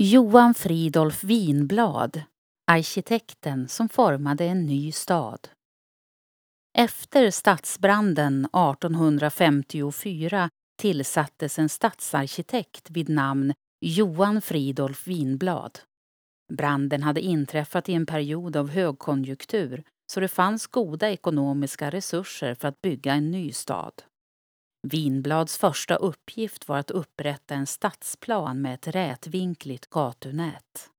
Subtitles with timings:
[0.00, 2.22] Johan Fridolf Winblad,
[2.66, 5.48] arkitekten som formade en ny stad.
[6.78, 10.50] Efter stadsbranden 1854
[10.80, 15.78] tillsattes en stadsarkitekt vid namn Johan Fridolf Winblad.
[16.52, 22.68] Branden hade inträffat i en period av högkonjunktur så det fanns goda ekonomiska resurser för
[22.68, 23.92] att bygga en ny stad.
[24.82, 30.90] Vinblads första uppgift var att upprätta en stadsplan med ett rätvinkligt gatunät.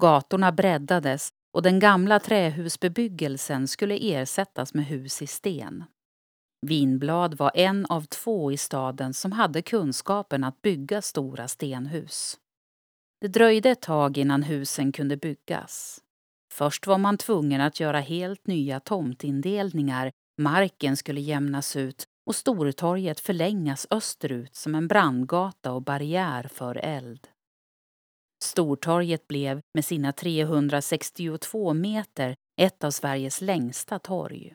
[0.00, 5.84] Gatorna breddades och den gamla trähusbebyggelsen skulle ersättas med hus i sten.
[6.66, 12.38] Vinblad var en av två i staden som hade kunskapen att bygga stora stenhus.
[13.20, 16.00] Det dröjde ett tag innan husen kunde byggas.
[16.52, 23.20] Först var man tvungen att göra helt nya tomtindelningar, marken skulle jämnas ut och Stortorget
[23.20, 27.28] förlängas österut som en brandgata och barriär för eld.
[28.44, 34.54] Stortorget blev med sina 362 meter ett av Sveriges längsta torg.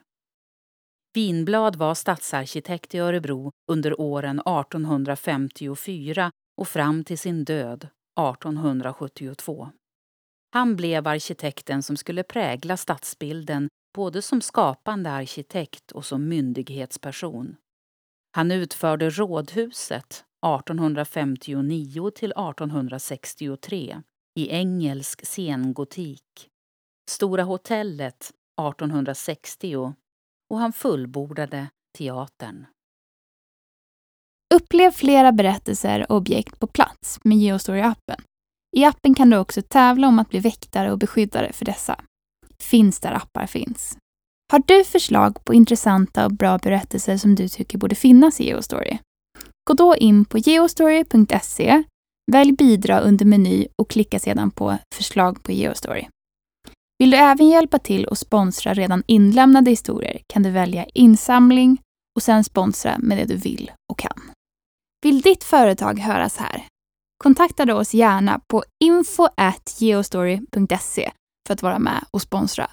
[1.14, 7.88] Vinblad var stadsarkitekt i Örebro under åren 1854 och fram till sin död
[8.20, 9.70] 1872.
[10.56, 17.56] Han blev arkitekten som skulle prägla stadsbilden både som skapande arkitekt och som myndighetsperson.
[18.36, 24.02] Han utförde Rådhuset 1859 till 1863
[24.38, 26.48] i engelsk sengotik,
[27.10, 29.94] Stora hotellet 1860
[30.50, 31.68] och han fullbordade
[31.98, 32.66] teatern.
[34.54, 38.22] Upplev flera berättelser och objekt på plats med Geostory-appen.
[38.76, 42.00] I appen kan du också tävla om att bli väktare och beskyddare för dessa.
[42.58, 43.96] Finns där appar finns.
[44.52, 48.98] Har du förslag på intressanta och bra berättelser som du tycker borde finnas i Geostory?
[49.68, 51.82] Gå då in på geostory.se,
[52.32, 56.06] välj bidra under meny och klicka sedan på förslag på Geostory.
[56.98, 61.78] Vill du även hjälpa till och sponsra redan inlämnade historier kan du välja insamling
[62.16, 64.22] och sen sponsra med det du vill och kan.
[65.02, 66.66] Vill ditt företag höras här?
[67.26, 71.10] Kontakta oss gärna på info.geostory.se
[71.46, 72.70] för att vara med och sponsra.